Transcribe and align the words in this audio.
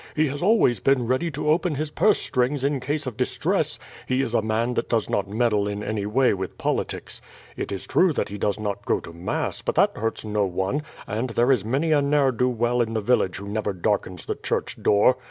He 0.15 0.29
has 0.29 0.41
always 0.41 0.79
been 0.79 1.05
ready 1.05 1.29
to 1.29 1.51
open 1.51 1.75
his 1.75 1.91
purse 1.91 2.17
strings 2.17 2.63
in 2.63 2.79
case 2.79 3.05
of 3.05 3.17
distress; 3.17 3.77
he 4.07 4.23
is 4.23 4.33
a 4.33 4.41
man 4.41 4.73
that 4.73 4.89
does 4.89 5.11
not 5.11 5.29
meddle 5.29 5.67
in 5.67 5.83
any 5.83 6.07
way 6.07 6.33
with 6.33 6.57
politics. 6.57 7.21
It 7.55 7.71
is 7.71 7.85
true 7.85 8.11
that 8.13 8.29
he 8.29 8.39
does 8.39 8.59
not 8.59 8.83
go 8.83 8.99
to 8.99 9.13
mass, 9.13 9.61
but 9.61 9.75
that 9.75 9.95
hurts 9.95 10.25
no 10.25 10.43
one; 10.43 10.81
and 11.05 11.29
there 11.29 11.51
is 11.51 11.63
many 11.63 11.91
a 11.91 12.01
ne'er 12.01 12.31
do 12.31 12.49
well 12.49 12.81
in 12.81 12.93
the 12.95 12.99
village 13.01 13.35
who 13.37 13.47
never 13.47 13.73
darkens 13.73 14.25
the 14.25 14.33
church 14.33 14.81
door. 14.81 15.17